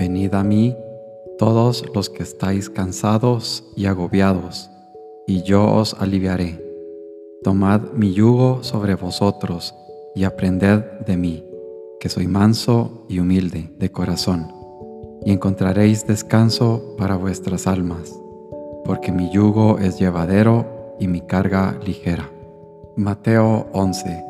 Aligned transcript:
Venid 0.00 0.32
a 0.32 0.42
mí, 0.42 0.74
todos 1.36 1.84
los 1.94 2.08
que 2.08 2.22
estáis 2.22 2.70
cansados 2.70 3.70
y 3.76 3.84
agobiados, 3.84 4.70
y 5.26 5.42
yo 5.42 5.70
os 5.70 5.92
aliviaré. 5.92 6.58
Tomad 7.44 7.82
mi 7.92 8.14
yugo 8.14 8.62
sobre 8.62 8.94
vosotros 8.94 9.74
y 10.14 10.24
aprended 10.24 10.80
de 11.06 11.18
mí, 11.18 11.44
que 12.00 12.08
soy 12.08 12.28
manso 12.28 13.04
y 13.10 13.18
humilde 13.18 13.70
de 13.78 13.92
corazón, 13.92 14.50
y 15.22 15.32
encontraréis 15.32 16.06
descanso 16.06 16.94
para 16.96 17.16
vuestras 17.16 17.66
almas, 17.66 18.10
porque 18.86 19.12
mi 19.12 19.30
yugo 19.30 19.78
es 19.80 19.98
llevadero 19.98 20.96
y 20.98 21.08
mi 21.08 21.20
carga 21.20 21.78
ligera. 21.84 22.30
Mateo 22.96 23.66
11 23.74 24.29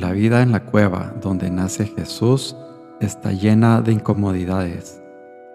La 0.00 0.12
vida 0.12 0.40
en 0.40 0.50
la 0.50 0.64
cueva 0.64 1.12
donde 1.20 1.50
nace 1.50 1.84
Jesús 1.84 2.56
está 3.02 3.32
llena 3.32 3.82
de 3.82 3.92
incomodidades. 3.92 5.02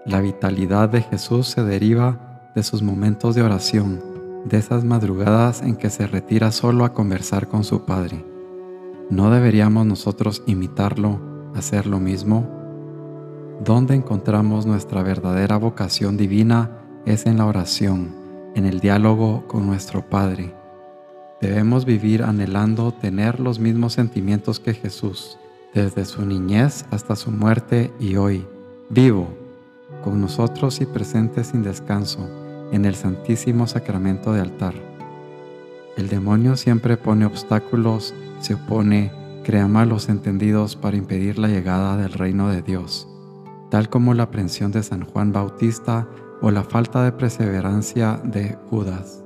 La 0.06 0.22
vitalidad 0.22 0.88
de 0.88 1.02
Jesús 1.02 1.48
se 1.48 1.64
deriva 1.64 2.52
de 2.54 2.62
sus 2.62 2.84
momentos 2.84 3.34
de 3.34 3.42
oración, 3.42 4.04
de 4.46 4.58
esas 4.60 4.84
madrugadas 4.84 5.64
en 5.64 5.76
que 5.76 5.90
se 5.90 6.06
retira 6.06 6.52
solo 6.52 6.86
a 6.86 6.94
conversar 6.94 7.48
con 7.48 7.64
su 7.64 7.86
Padre. 7.86 8.24
¿No 9.10 9.32
deberíamos 9.32 9.88
nosotros 9.88 10.44
imitarlo, 10.46 11.20
hacer 11.56 11.88
lo 11.88 12.00
mismo? 12.00 12.48
Donde 13.64 13.96
encontramos 13.96 14.68
nuestra 14.68 15.02
verdadera 15.02 15.58
vocación 15.58 16.18
divina 16.18 16.70
es 17.08 17.26
en 17.26 17.40
la 17.40 17.48
oración, 17.48 18.14
en 18.54 18.68
el 18.68 18.80
diálogo 18.80 19.48
con 19.48 19.66
nuestro 19.66 20.08
Padre 20.08 20.54
Debemos 21.42 21.86
vivir 21.86 22.24
anhelando 22.24 22.94
tener 22.94 23.40
los 23.40 23.60
mismos 23.60 23.94
sentimientos 23.94 24.60
que 24.60 24.74
Jesús, 24.74 25.38
desde 25.74 26.06
su 26.06 26.26
niñez 26.26 26.86
hasta 26.92 27.16
su 27.18 27.30
muerte 27.30 27.92
y 28.00 28.16
hoy, 28.16 28.48
vivo, 28.90 29.28
con 30.04 30.22
nosotros 30.22 30.80
y 30.80 30.86
presente 30.86 31.44
sin 31.44 31.62
descanso 31.62 32.30
en 32.72 32.86
el 32.86 32.96
Santísimo 32.96 33.68
Sacramento 33.68 34.32
de 34.32 34.42
altar. 34.42 34.74
El 35.98 36.08
demonio 36.08 36.56
siempre 36.56 36.96
pone 36.96 37.26
obstáculos, 37.26 38.14
se 38.40 38.54
opone, 38.54 39.12
crea 39.44 39.68
malos 39.68 40.08
entendidos 40.08 40.76
para 40.78 40.98
impedir 40.98 41.38
la 41.38 41.50
llegada 41.50 41.98
del 41.98 42.14
reino 42.14 42.50
de 42.50 42.62
Dios, 42.62 43.08
tal 43.70 43.90
como 43.90 44.14
la 44.14 44.24
aprensión 44.24 44.72
de 44.72 44.84
San 44.84 45.04
Juan 45.04 45.34
Bautista 45.34 46.08
o 46.42 46.50
la 46.50 46.64
falta 46.64 47.04
de 47.04 47.12
perseverancia 47.12 48.22
de 48.24 48.58
Judas. 48.70 49.25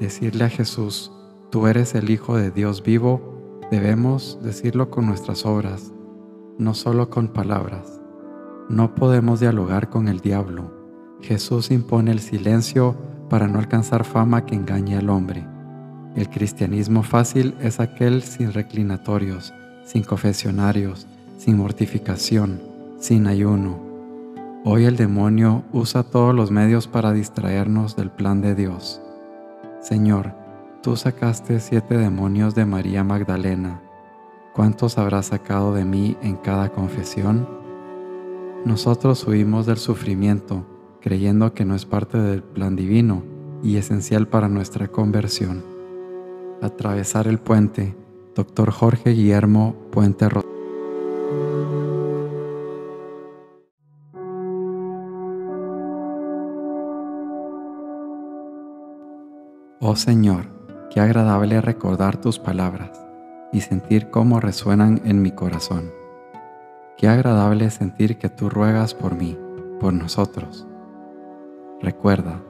Decirle 0.00 0.44
a 0.44 0.50
Jesús, 0.50 1.10
tú 1.50 1.66
eres 1.66 1.94
el 1.94 2.10
Hijo 2.10 2.36
de 2.36 2.50
Dios 2.50 2.82
vivo, 2.82 3.62
debemos 3.70 4.38
decirlo 4.42 4.90
con 4.90 5.06
nuestras 5.06 5.46
obras, 5.46 5.92
no 6.58 6.74
solo 6.74 7.08
con 7.08 7.28
palabras. 7.28 7.98
No 8.68 8.94
podemos 8.94 9.40
dialogar 9.40 9.88
con 9.88 10.08
el 10.08 10.20
diablo. 10.20 10.70
Jesús 11.22 11.70
impone 11.70 12.10
el 12.10 12.20
silencio 12.20 12.94
para 13.30 13.48
no 13.48 13.58
alcanzar 13.58 14.04
fama 14.04 14.44
que 14.44 14.54
engañe 14.54 14.98
al 14.98 15.08
hombre. 15.08 15.46
El 16.14 16.28
cristianismo 16.28 17.02
fácil 17.02 17.54
es 17.60 17.80
aquel 17.80 18.22
sin 18.22 18.52
reclinatorios, 18.52 19.54
sin 19.86 20.02
confesionarios, 20.02 21.06
sin 21.38 21.56
mortificación, 21.56 22.60
sin 22.98 23.26
ayuno. 23.26 23.78
Hoy 24.64 24.84
el 24.84 24.96
demonio 24.96 25.64
usa 25.72 26.02
todos 26.02 26.34
los 26.34 26.50
medios 26.50 26.86
para 26.86 27.12
distraernos 27.12 27.96
del 27.96 28.10
plan 28.10 28.42
de 28.42 28.54
Dios. 28.54 29.00
Señor, 29.88 30.34
tú 30.82 30.96
sacaste 30.96 31.60
siete 31.60 31.96
demonios 31.96 32.56
de 32.56 32.66
María 32.66 33.04
Magdalena. 33.04 33.80
¿Cuántos 34.52 34.98
habrás 34.98 35.26
sacado 35.26 35.72
de 35.74 35.84
mí 35.84 36.16
en 36.22 36.34
cada 36.34 36.70
confesión? 36.70 37.48
Nosotros 38.64 39.24
huimos 39.28 39.64
del 39.64 39.76
sufrimiento, 39.76 40.66
creyendo 41.00 41.54
que 41.54 41.64
no 41.64 41.76
es 41.76 41.86
parte 41.86 42.18
del 42.18 42.42
plan 42.42 42.74
divino 42.74 43.22
y 43.62 43.76
esencial 43.76 44.26
para 44.26 44.48
nuestra 44.48 44.88
conversión. 44.88 45.62
Atravesar 46.60 47.28
el 47.28 47.38
puente, 47.38 47.94
Dr. 48.34 48.72
Jorge 48.72 49.10
Guillermo 49.10 49.76
Puente 49.92 50.28
Rosario. 50.28 50.45
Oh 59.88 59.94
Señor, 59.94 60.46
qué 60.90 60.98
agradable 60.98 61.60
recordar 61.60 62.20
tus 62.20 62.40
palabras 62.40 62.90
y 63.52 63.60
sentir 63.60 64.10
cómo 64.10 64.40
resuenan 64.40 65.00
en 65.04 65.22
mi 65.22 65.30
corazón. 65.30 65.92
Qué 66.96 67.06
agradable 67.06 67.70
sentir 67.70 68.18
que 68.18 68.28
tú 68.28 68.50
ruegas 68.50 68.94
por 68.94 69.14
mí, 69.14 69.38
por 69.78 69.92
nosotros. 69.92 70.66
Recuerda, 71.80 72.42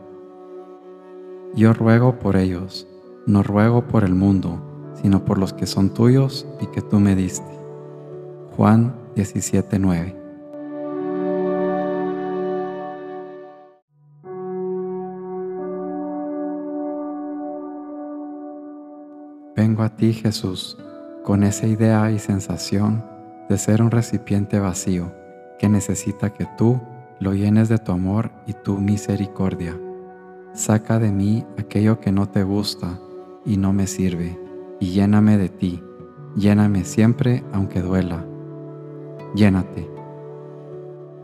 yo 1.54 1.74
ruego 1.74 2.19
por 2.19 2.36
ellos, 2.36 2.88
no 3.26 3.42
ruego 3.42 3.86
por 3.86 4.04
el 4.04 4.14
mundo, 4.14 4.58
sino 4.94 5.26
por 5.26 5.36
los 5.36 5.53
que 5.53 5.66
son 5.66 5.91
tuyos 5.91 6.48
y 6.62 6.68
que 6.68 6.80
tú 6.80 7.00
me 7.00 7.14
diste. 7.14 7.53
Juan 8.56 8.97
17:9 9.14 10.25
Vengo 19.56 19.82
a 19.84 19.88
ti, 19.88 20.12
Jesús, 20.12 20.76
con 21.24 21.42
esa 21.42 21.66
idea 21.66 22.10
y 22.10 22.18
sensación 22.18 23.02
de 23.48 23.56
ser 23.56 23.80
un 23.80 23.90
recipiente 23.90 24.60
vacío 24.60 25.14
que 25.58 25.70
necesita 25.70 26.34
que 26.34 26.46
tú 26.58 26.78
lo 27.20 27.32
llenes 27.32 27.70
de 27.70 27.78
tu 27.78 27.92
amor 27.92 28.30
y 28.46 28.52
tu 28.52 28.76
misericordia. 28.76 29.74
Saca 30.52 30.98
de 30.98 31.10
mí 31.10 31.46
aquello 31.58 32.00
que 32.00 32.12
no 32.12 32.28
te 32.28 32.42
gusta 32.42 32.98
y 33.46 33.56
no 33.56 33.72
me 33.72 33.86
sirve, 33.86 34.38
y 34.78 34.90
lléname 34.90 35.38
de 35.38 35.48
ti. 35.48 35.82
Lléname 36.36 36.84
siempre 36.84 37.42
aunque 37.54 37.80
duela. 37.80 38.26
Llénate. 39.34 39.88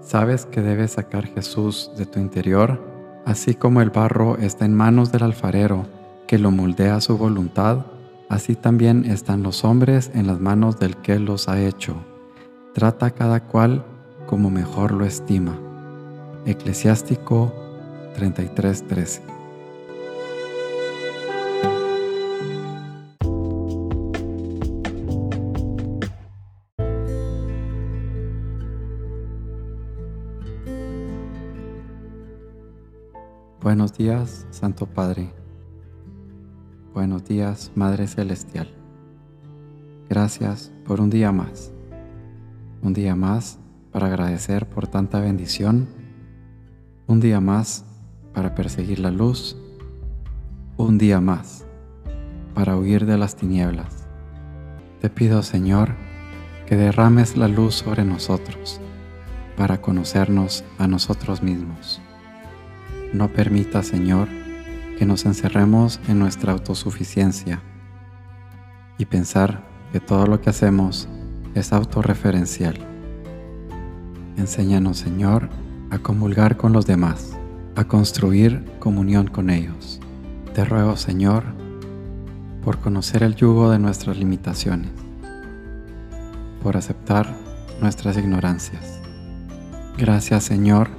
¿Sabes 0.01 0.47
que 0.47 0.63
debes 0.63 0.93
sacar 0.93 1.27
Jesús 1.27 1.91
de 1.99 2.07
tu 2.07 2.19
interior? 2.19 2.83
Así 3.27 3.55
como 3.55 3.83
el 3.83 3.91
barro 3.91 4.39
está 4.39 4.65
en 4.65 4.75
manos 4.75 5.13
del 5.13 5.23
alfarero 5.23 5.85
que 6.27 6.39
lo 6.39 6.51
moldea 6.51 6.97
a 6.97 7.01
su 7.03 7.19
voluntad, 7.19 7.85
así 8.33 8.57
también 8.57 9.05
están 9.05 9.43
los 9.43 9.63
hombres 9.63 10.11
en 10.15 10.27
las 10.27 10.41
manos 10.41 10.79
del 10.81 10.97
que 10.97 11.19
los 11.19 11.49
ha 11.49 11.61
hecho. 11.61 11.97
Trata 12.73 13.07
a 13.07 13.11
cada 13.11 13.45
cual 13.47 13.85
como 14.27 14.51
mejor 14.51 14.93
lo 14.93 15.05
estima. 15.05 15.59
Eclesiástico 16.47 17.53
33:13 18.17 19.21
Buenos 33.61 33.93
días, 33.97 34.47
Santo 34.51 34.87
Padre. 34.87 35.42
Buenos 36.95 37.25
días, 37.25 37.73
Madre 37.75 38.07
Celestial. 38.07 38.69
Gracias 40.11 40.71
por 40.85 41.01
un 41.01 41.09
día 41.09 41.33
más. 41.33 41.73
Un 42.83 42.93
día 42.93 43.17
más 43.17 43.59
para 43.91 44.09
agradecer 44.09 44.69
por 44.69 44.87
tanta 44.87 45.19
bendición. 45.19 45.89
Un 47.07 47.19
día 47.19 47.41
más 47.41 47.87
para 48.35 48.55
perseguir 48.55 48.99
la 48.99 49.11
luz. 49.11 49.57
Un 50.77 50.99
día 50.99 51.19
más 51.23 51.65
para 52.55 52.77
huir 52.77 53.07
de 53.07 53.17
las 53.17 53.37
tinieblas. 53.37 54.07
Te 55.01 55.09
pido, 55.09 55.43
Señor, 55.43 55.95
que 56.67 56.77
derrames 56.77 57.39
la 57.39 57.49
luz 57.49 57.77
sobre 57.77 58.05
nosotros 58.05 58.83
para 59.57 59.81
conocernos 59.81 60.63
a 60.77 60.87
nosotros 60.89 61.43
mismos. 61.43 62.03
No 63.15 63.29
permita, 63.29 63.83
Señor, 63.83 64.29
que 65.03 65.07
nos 65.07 65.27
encerremos 65.27 65.99
en 66.07 66.21
nuestra 66.21 66.53
autosuficiencia 66.53 67.61
y 68.99 69.05
pensar 69.05 69.65
que 69.91 69.99
todo 69.99 70.29
lo 70.29 70.41
que 70.41 70.49
hacemos 70.49 71.09
es 71.57 71.73
autorreferencial. 71.73 72.79
Enséñanos, 74.37 74.99
Señor, 74.99 75.49
a 75.91 75.99
comulgar 75.99 76.57
con 76.57 76.73
los 76.73 76.87
demás, 76.87 77.37
a 77.75 77.83
construir 77.83 78.65
comunión 78.79 79.27
con 79.27 79.51
ellos. 79.51 79.99
Te 80.55 80.65
ruego, 80.65 80.97
Señor, 80.97 81.43
por 82.65 82.79
conocer 82.79 83.25
el 83.25 83.35
yugo 83.35 83.73
de 83.73 83.81
nuestras 83.81 84.17
limitaciones, 84.17 84.93
por 86.63 86.77
aceptar 86.77 87.35
nuestras 87.81 88.17
ignorancias. 88.17 89.01
Gracias, 89.99 90.45
Señor, 90.45 90.91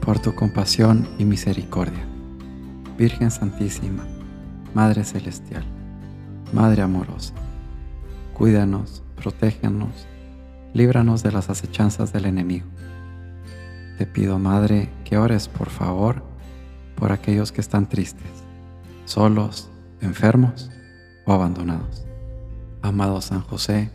por 0.00 0.20
tu 0.20 0.32
compasión 0.32 1.08
y 1.18 1.24
misericordia. 1.24 2.11
Virgen 3.02 3.32
Santísima, 3.32 4.04
Madre 4.74 5.02
Celestial, 5.02 5.64
Madre 6.52 6.82
amorosa, 6.82 7.34
cuídanos, 8.32 9.02
protégenos, 9.16 10.06
líbranos 10.72 11.24
de 11.24 11.32
las 11.32 11.50
acechanzas 11.50 12.12
del 12.12 12.26
enemigo. 12.26 12.66
Te 13.98 14.06
pido, 14.06 14.38
Madre, 14.38 14.88
que 15.04 15.18
ores, 15.18 15.48
por 15.48 15.68
favor, 15.68 16.22
por 16.94 17.10
aquellos 17.10 17.50
que 17.50 17.60
están 17.60 17.88
tristes, 17.88 18.44
solos, 19.04 19.68
enfermos 20.00 20.70
o 21.26 21.32
abandonados. 21.32 22.06
Amado 22.82 23.20
San 23.20 23.40
José, 23.40 23.90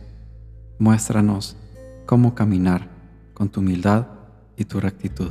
muéstranos 0.78 1.56
cómo 2.04 2.34
caminar 2.34 2.88
con 3.32 3.48
tu 3.48 3.60
humildad 3.60 4.06
y 4.58 4.66
tu 4.66 4.80
rectitud. 4.80 5.30